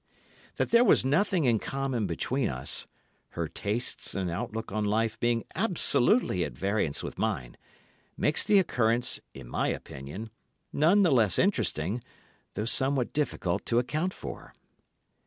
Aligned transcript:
That 0.55 0.71
there 0.71 0.83
was 0.83 1.05
nothing 1.05 1.45
in 1.45 1.59
common 1.59 2.07
between 2.07 2.49
us, 2.49 2.87
her 3.37 3.47
tastes 3.47 4.15
and 4.15 4.31
outlook 4.31 4.71
on 4.71 4.83
life 4.83 5.19
being 5.19 5.43
absolutely 5.53 6.43
at 6.43 6.53
variance 6.53 7.03
with 7.03 7.19
mine, 7.19 7.55
makes 8.17 8.43
the 8.43 8.57
occurrence, 8.57 9.19
in 9.35 9.47
my 9.47 9.67
opinion, 9.67 10.31
none 10.73 11.03
the 11.03 11.11
less 11.11 11.37
interesting, 11.37 12.01
though 12.55 12.65
somewhat 12.65 13.13
difficult 13.13 13.63
to 13.67 13.77
account 13.77 14.11
for. 14.11 14.55